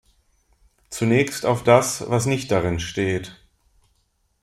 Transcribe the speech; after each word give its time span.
Zunächst 0.89 1.45
auf 1.45 1.63
das, 1.63 2.09
was 2.09 2.25
nicht 2.25 2.49
darin 2.49 2.79
steht. 2.79 3.39